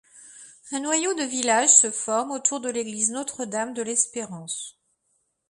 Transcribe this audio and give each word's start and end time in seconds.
Un 0.71 0.79
noyau 0.79 1.13
de 1.13 1.23
village 1.23 1.69
se 1.69 1.91
forme 1.91 2.31
autour 2.31 2.59
de 2.59 2.71
l'église 2.71 3.11
Notre-Dame 3.11 3.75
de 3.75 3.83
l'Espérance. 3.83 4.79